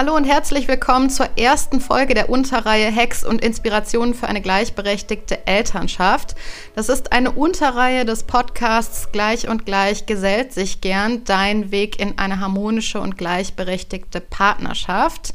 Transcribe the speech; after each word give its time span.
Hallo 0.00 0.16
und 0.16 0.24
herzlich 0.24 0.66
willkommen 0.66 1.10
zur 1.10 1.28
ersten 1.36 1.78
Folge 1.78 2.14
der 2.14 2.30
Unterreihe 2.30 2.90
Hacks 2.90 3.22
und 3.22 3.44
Inspirationen 3.44 4.14
für 4.14 4.28
eine 4.28 4.40
gleichberechtigte 4.40 5.46
Elternschaft. 5.46 6.36
Das 6.74 6.88
ist 6.88 7.12
eine 7.12 7.32
Unterreihe 7.32 8.06
des 8.06 8.22
Podcasts 8.22 9.12
Gleich 9.12 9.46
und 9.46 9.66
Gleich 9.66 10.06
gesellt 10.06 10.54
sich 10.54 10.80
gern 10.80 11.24
dein 11.24 11.70
Weg 11.70 12.00
in 12.00 12.16
eine 12.16 12.40
harmonische 12.40 12.98
und 12.98 13.18
gleichberechtigte 13.18 14.22
Partnerschaft. 14.22 15.34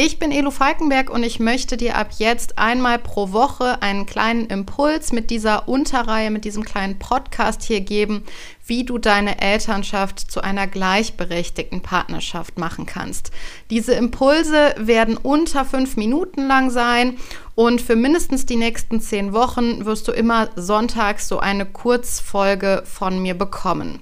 Ich 0.00 0.20
bin 0.20 0.30
Elo 0.30 0.52
Falkenberg 0.52 1.10
und 1.10 1.24
ich 1.24 1.40
möchte 1.40 1.76
dir 1.76 1.96
ab 1.96 2.10
jetzt 2.18 2.56
einmal 2.56 3.00
pro 3.00 3.32
Woche 3.32 3.82
einen 3.82 4.06
kleinen 4.06 4.46
Impuls 4.46 5.10
mit 5.10 5.28
dieser 5.28 5.66
Unterreihe, 5.66 6.30
mit 6.30 6.44
diesem 6.44 6.62
kleinen 6.62 7.00
Podcast 7.00 7.64
hier 7.64 7.80
geben, 7.80 8.22
wie 8.64 8.84
du 8.84 8.98
deine 8.98 9.40
Elternschaft 9.40 10.20
zu 10.30 10.40
einer 10.40 10.68
gleichberechtigten 10.68 11.80
Partnerschaft 11.80 12.60
machen 12.60 12.86
kannst. 12.86 13.32
Diese 13.70 13.94
Impulse 13.94 14.72
werden 14.78 15.16
unter 15.16 15.64
fünf 15.64 15.96
Minuten 15.96 16.46
lang 16.46 16.70
sein 16.70 17.16
und 17.56 17.80
für 17.80 17.96
mindestens 17.96 18.46
die 18.46 18.54
nächsten 18.54 19.00
zehn 19.00 19.32
Wochen 19.32 19.84
wirst 19.84 20.06
du 20.06 20.12
immer 20.12 20.48
sonntags 20.54 21.26
so 21.26 21.40
eine 21.40 21.66
Kurzfolge 21.66 22.84
von 22.86 23.20
mir 23.20 23.34
bekommen. 23.34 23.98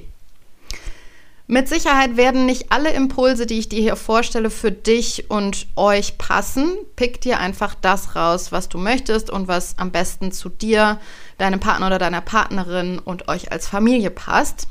Mit 1.50 1.66
Sicherheit 1.66 2.18
werden 2.18 2.44
nicht 2.44 2.70
alle 2.72 2.90
Impulse, 2.90 3.46
die 3.46 3.58
ich 3.58 3.70
dir 3.70 3.80
hier 3.80 3.96
vorstelle, 3.96 4.50
für 4.50 4.70
dich 4.70 5.30
und 5.30 5.66
euch 5.76 6.18
passen. 6.18 6.76
Pick 6.94 7.22
dir 7.22 7.40
einfach 7.40 7.74
das 7.74 8.14
raus, 8.14 8.52
was 8.52 8.68
du 8.68 8.76
möchtest 8.76 9.30
und 9.30 9.48
was 9.48 9.78
am 9.78 9.90
besten 9.90 10.30
zu 10.30 10.50
dir, 10.50 11.00
deinem 11.38 11.58
Partner 11.58 11.86
oder 11.86 11.98
deiner 11.98 12.20
Partnerin 12.20 12.98
und 12.98 13.28
euch 13.28 13.50
als 13.50 13.66
Familie 13.66 14.10
passt. 14.10 14.68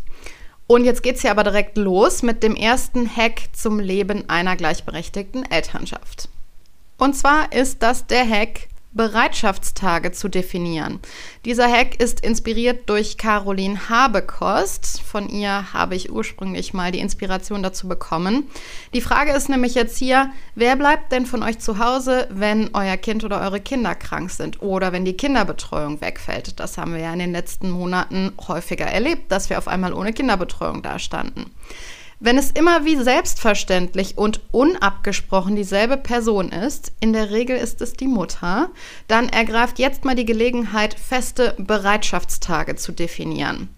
Und 0.67 0.85
jetzt 0.85 1.01
geht's 1.01 1.21
hier 1.21 1.31
aber 1.31 1.43
direkt 1.43 1.79
los 1.79 2.21
mit 2.21 2.43
dem 2.43 2.55
ersten 2.55 3.09
Hack 3.09 3.49
zum 3.53 3.79
Leben 3.79 4.29
einer 4.29 4.55
gleichberechtigten 4.55 5.49
Elternschaft. 5.49 6.29
Und 6.99 7.15
zwar 7.15 7.53
ist 7.53 7.81
das 7.81 8.05
der 8.05 8.29
Hack, 8.29 8.67
Bereitschaftstage 8.93 10.11
zu 10.11 10.27
definieren. 10.27 10.99
Dieser 11.45 11.71
Hack 11.71 12.01
ist 12.01 12.21
inspiriert 12.21 12.89
durch 12.89 13.17
Caroline 13.17 13.89
Habekost. 13.89 15.01
Von 15.01 15.29
ihr 15.29 15.73
habe 15.73 15.95
ich 15.95 16.11
ursprünglich 16.11 16.73
mal 16.73 16.91
die 16.91 16.99
Inspiration 16.99 17.61
dazu 17.61 17.87
bekommen. 17.87 18.49
Die 18.93 19.01
Frage 19.01 19.33
ist 19.33 19.49
nämlich 19.49 19.75
jetzt 19.75 19.97
hier, 19.97 20.31
wer 20.55 20.75
bleibt 20.75 21.11
denn 21.11 21.25
von 21.25 21.43
euch 21.43 21.59
zu 21.59 21.77
Hause, 21.79 22.27
wenn 22.31 22.71
euer 22.73 22.97
Kind 22.97 23.23
oder 23.23 23.41
eure 23.41 23.59
Kinder 23.59 23.93
krank 23.93 24.31
sind 24.31 24.61
oder 24.61 24.91
wenn 24.91 25.05
die 25.05 25.17
Kinderbetreuung 25.17 26.01
wegfällt? 26.01 26.59
Das 26.59 26.77
haben 26.77 26.93
wir 26.93 27.01
ja 27.01 27.13
in 27.13 27.19
den 27.19 27.31
letzten 27.31 27.69
Monaten 27.69 28.31
häufiger 28.47 28.85
erlebt, 28.85 29.31
dass 29.31 29.49
wir 29.49 29.57
auf 29.57 29.67
einmal 29.67 29.93
ohne 29.93 30.13
Kinderbetreuung 30.13 30.81
dastanden. 30.81 31.51
Wenn 32.19 32.39
es 32.39 32.49
immer 32.49 32.83
wie 32.83 32.95
selbstverständlich 32.95 34.17
und 34.17 34.41
unabgesprochen 34.51 35.55
dieselbe 35.55 35.97
Person 35.97 36.49
ist, 36.49 36.91
in 36.99 37.13
der 37.13 37.29
Regel 37.29 37.55
ist 37.55 37.79
es 37.79 37.93
die 37.93 38.07
Mutter, 38.07 38.69
dann 39.07 39.29
ergreift 39.29 39.77
jetzt 39.77 40.03
mal 40.03 40.15
die 40.15 40.25
Gelegenheit, 40.25 40.95
feste 40.95 41.53
Bereitschaftstage 41.59 42.75
zu 42.75 42.91
definieren. 42.91 43.69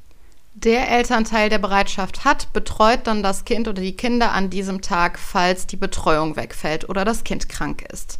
Der 0.54 0.90
Elternteil, 0.90 1.50
der 1.50 1.60
Bereitschaft 1.60 2.24
hat, 2.24 2.52
betreut 2.54 3.02
dann 3.08 3.24
das 3.24 3.44
Kind 3.44 3.68
oder 3.68 3.82
die 3.82 3.98
Kinder 3.98 4.32
an 4.32 4.50
diesem 4.50 4.82
Tag, 4.82 5.20
falls 5.20 5.68
die 5.68 5.78
Betreuung 5.78 6.38
wegfällt 6.38 6.88
oder 6.88 7.04
das 7.04 7.26
Kind 7.26 7.50
krank 7.50 7.86
ist. 7.92 8.20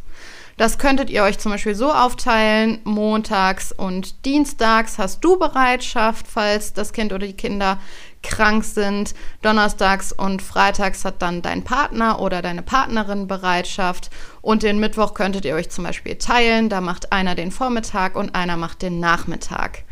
Das 0.60 0.76
könntet 0.76 1.08
ihr 1.08 1.22
euch 1.22 1.38
zum 1.38 1.52
Beispiel 1.52 1.74
so 1.74 1.90
aufteilen, 1.90 2.80
montags 2.84 3.72
und 3.72 4.26
dienstags 4.26 4.98
hast 4.98 5.24
du 5.24 5.38
Bereitschaft, 5.38 6.26
falls 6.28 6.74
das 6.74 6.92
Kind 6.92 7.14
oder 7.14 7.26
die 7.26 7.32
Kinder 7.32 7.80
krank 8.22 8.64
sind. 8.64 9.14
Donnerstags 9.42 10.12
und 10.12 10.42
freitags 10.42 11.04
hat 11.04 11.22
dann 11.22 11.42
dein 11.42 11.64
Partner 11.64 12.20
oder 12.20 12.42
deine 12.42 12.62
Partnerin 12.62 13.26
Bereitschaft. 13.26 14.10
Und 14.42 14.62
den 14.62 14.80
Mittwoch 14.80 15.14
könntet 15.14 15.44
ihr 15.44 15.54
euch 15.54 15.70
zum 15.70 15.84
Beispiel 15.84 16.16
teilen. 16.16 16.68
Da 16.68 16.80
macht 16.80 17.12
einer 17.12 17.34
den 17.34 17.50
Vormittag 17.50 18.16
und 18.16 18.34
einer 18.34 18.56
macht 18.56 18.82
den 18.82 19.00
Nachmittag. 19.00 19.84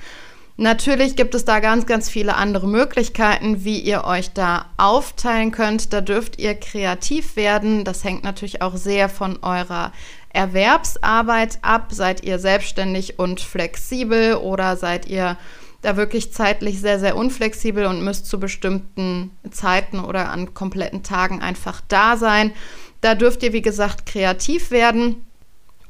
Natürlich 0.60 1.14
gibt 1.14 1.36
es 1.36 1.44
da 1.44 1.60
ganz, 1.60 1.86
ganz 1.86 2.10
viele 2.10 2.34
andere 2.34 2.66
Möglichkeiten, 2.66 3.62
wie 3.62 3.78
ihr 3.78 4.02
euch 4.04 4.32
da 4.32 4.66
aufteilen 4.76 5.52
könnt. 5.52 5.92
Da 5.92 6.00
dürft 6.00 6.40
ihr 6.40 6.56
kreativ 6.56 7.36
werden. 7.36 7.84
Das 7.84 8.02
hängt 8.02 8.24
natürlich 8.24 8.60
auch 8.60 8.74
sehr 8.74 9.08
von 9.08 9.38
eurer 9.42 9.92
Erwerbsarbeit 10.30 11.60
ab. 11.62 11.92
Seid 11.92 12.24
ihr 12.24 12.40
selbstständig 12.40 13.20
und 13.20 13.40
flexibel 13.40 14.34
oder 14.34 14.76
seid 14.76 15.06
ihr 15.06 15.36
da 15.82 15.96
wirklich 15.96 16.32
zeitlich 16.32 16.80
sehr, 16.80 16.98
sehr 16.98 17.16
unflexibel 17.16 17.86
und 17.86 18.02
müsst 18.02 18.26
zu 18.26 18.40
bestimmten 18.40 19.30
Zeiten 19.50 20.00
oder 20.00 20.30
an 20.30 20.54
kompletten 20.54 21.02
Tagen 21.02 21.40
einfach 21.40 21.80
da 21.88 22.16
sein. 22.16 22.52
Da 23.00 23.14
dürft 23.14 23.42
ihr, 23.42 23.52
wie 23.52 23.62
gesagt, 23.62 24.06
kreativ 24.06 24.70
werden. 24.70 25.24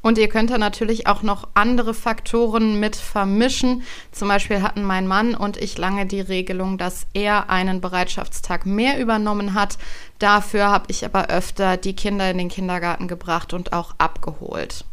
Und 0.01 0.17
ihr 0.17 0.29
könnt 0.29 0.49
da 0.49 0.57
natürlich 0.57 1.07
auch 1.07 1.23
noch 1.23 1.49
andere 1.55 1.93
Faktoren 1.93 2.79
mit 2.79 2.95
vermischen. 2.95 3.83
Zum 4.13 4.29
Beispiel 4.29 4.61
hatten 4.61 4.83
mein 4.83 5.07
Mann 5.07 5.35
und 5.35 5.57
ich 5.57 5.77
lange 5.77 6.05
die 6.05 6.21
Regelung, 6.21 6.77
dass 6.77 7.05
er 7.13 7.49
einen 7.49 7.81
Bereitschaftstag 7.81 8.65
mehr 8.65 8.97
übernommen 8.99 9.55
hat. 9.55 9.77
Dafür 10.17 10.69
habe 10.69 10.85
ich 10.87 11.03
aber 11.03 11.27
öfter 11.27 11.75
die 11.75 11.95
Kinder 11.95 12.31
in 12.31 12.37
den 12.37 12.47
Kindergarten 12.47 13.09
gebracht 13.09 13.53
und 13.53 13.73
auch 13.73 13.93
abgeholt. 13.97 14.85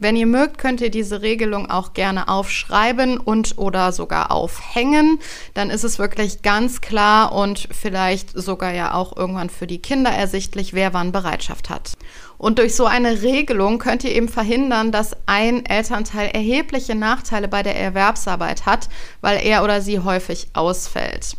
Wenn 0.00 0.14
ihr 0.14 0.26
mögt, 0.26 0.58
könnt 0.58 0.80
ihr 0.80 0.90
diese 0.90 1.22
Regelung 1.22 1.68
auch 1.68 1.92
gerne 1.92 2.28
aufschreiben 2.28 3.18
und 3.18 3.58
oder 3.58 3.90
sogar 3.90 4.30
aufhängen. 4.30 5.18
Dann 5.54 5.70
ist 5.70 5.82
es 5.82 5.98
wirklich 5.98 6.42
ganz 6.42 6.80
klar 6.80 7.32
und 7.32 7.68
vielleicht 7.72 8.30
sogar 8.30 8.72
ja 8.72 8.94
auch 8.94 9.16
irgendwann 9.16 9.50
für 9.50 9.66
die 9.66 9.82
Kinder 9.82 10.10
ersichtlich, 10.10 10.72
wer 10.72 10.94
wann 10.94 11.10
Bereitschaft 11.10 11.68
hat. 11.68 11.94
Und 12.36 12.60
durch 12.60 12.76
so 12.76 12.86
eine 12.86 13.22
Regelung 13.22 13.80
könnt 13.80 14.04
ihr 14.04 14.14
eben 14.14 14.28
verhindern, 14.28 14.92
dass 14.92 15.16
ein 15.26 15.66
Elternteil 15.66 16.28
erhebliche 16.28 16.94
Nachteile 16.94 17.48
bei 17.48 17.64
der 17.64 17.76
Erwerbsarbeit 17.76 18.66
hat, 18.66 18.88
weil 19.20 19.44
er 19.44 19.64
oder 19.64 19.80
sie 19.80 19.98
häufig 19.98 20.46
ausfällt. 20.52 21.36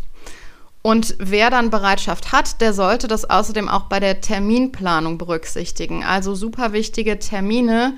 Und 0.81 1.15
wer 1.19 1.49
dann 1.49 1.69
Bereitschaft 1.69 2.31
hat, 2.31 2.61
der 2.61 2.73
sollte 2.73 3.07
das 3.07 3.29
außerdem 3.29 3.67
auch 3.67 3.83
bei 3.83 3.99
der 3.99 4.21
Terminplanung 4.21 5.17
berücksichtigen. 5.17 6.05
Also 6.05 6.35
super 6.35 6.71
wichtige 6.71 7.19
Termine, 7.19 7.97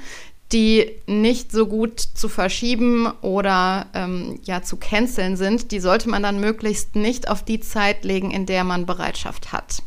die 0.53 0.91
nicht 1.07 1.51
so 1.51 1.65
gut 1.67 1.99
zu 1.99 2.27
verschieben 2.29 3.07
oder 3.21 3.87
ähm, 3.93 4.39
ja 4.43 4.61
zu 4.61 4.77
canceln 4.77 5.37
sind, 5.37 5.71
die 5.71 5.79
sollte 5.79 6.09
man 6.09 6.23
dann 6.23 6.39
möglichst 6.39 6.95
nicht 6.95 7.29
auf 7.29 7.43
die 7.43 7.59
Zeit 7.59 8.03
legen, 8.03 8.31
in 8.31 8.45
der 8.45 8.63
man 8.63 8.85
Bereitschaft 8.85 9.53
hat. 9.53 9.81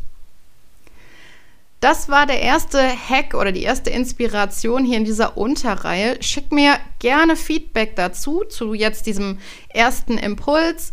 Das 1.81 2.09
war 2.09 2.25
der 2.25 2.41
erste 2.41 2.79
Hack 2.81 3.35
oder 3.35 3.53
die 3.53 3.63
erste 3.63 3.91
Inspiration 3.91 4.87
hier 4.87 4.97
in 4.97 5.05
dieser 5.05 5.37
Unterreihe. 5.37 6.17
Schick 6.23 6.51
mir 6.51 6.79
gerne 6.99 7.37
Feedback 7.37 7.95
dazu, 7.95 8.43
zu 8.49 8.73
jetzt 8.73 9.07
diesem 9.07 9.39
ersten 9.69 10.17
Impuls. 10.17 10.93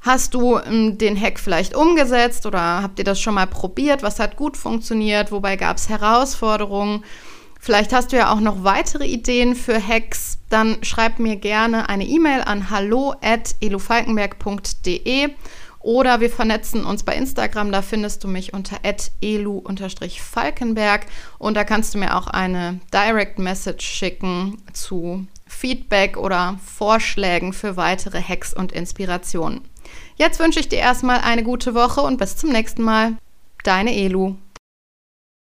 Hast 0.00 0.32
du 0.32 0.58
ähm, 0.58 0.96
den 0.96 1.20
Hack 1.20 1.38
vielleicht 1.38 1.76
umgesetzt 1.76 2.46
oder 2.46 2.82
habt 2.82 2.98
ihr 2.98 3.04
das 3.04 3.20
schon 3.20 3.34
mal 3.34 3.46
probiert? 3.46 4.02
Was 4.02 4.18
hat 4.18 4.36
gut 4.36 4.56
funktioniert? 4.56 5.30
Wobei 5.30 5.56
gab 5.56 5.76
es 5.76 5.90
Herausforderungen? 5.90 7.04
Vielleicht 7.62 7.92
hast 7.92 8.12
du 8.12 8.16
ja 8.16 8.32
auch 8.32 8.40
noch 8.40 8.64
weitere 8.64 9.06
Ideen 9.06 9.54
für 9.54 9.86
Hacks. 9.86 10.38
Dann 10.48 10.82
schreib 10.82 11.18
mir 11.18 11.36
gerne 11.36 11.90
eine 11.90 12.06
E-Mail 12.06 12.40
an 12.40 12.70
hallo@elufalkenberg.de 12.70 15.28
oder 15.80 16.20
wir 16.20 16.30
vernetzen 16.30 16.84
uns 16.84 17.02
bei 17.02 17.14
Instagram. 17.14 17.70
Da 17.70 17.82
findest 17.82 18.24
du 18.24 18.28
mich 18.28 18.54
unter 18.54 18.78
elu-falkenberg 19.20 21.06
und 21.38 21.54
da 21.54 21.64
kannst 21.64 21.94
du 21.94 21.98
mir 21.98 22.16
auch 22.16 22.28
eine 22.28 22.80
Direct 22.94 23.38
Message 23.38 23.86
schicken 23.86 24.56
zu 24.72 25.26
Feedback 25.46 26.16
oder 26.16 26.58
Vorschlägen 26.64 27.52
für 27.52 27.76
weitere 27.76 28.22
Hacks 28.22 28.54
und 28.54 28.72
Inspirationen. 28.72 29.60
Jetzt 30.16 30.40
wünsche 30.40 30.60
ich 30.60 30.68
dir 30.68 30.78
erstmal 30.78 31.20
eine 31.20 31.42
gute 31.42 31.74
Woche 31.74 32.00
und 32.00 32.16
bis 32.16 32.36
zum 32.36 32.52
nächsten 32.52 32.82
Mal. 32.82 33.18
Deine 33.64 33.94
Elu. 33.94 34.36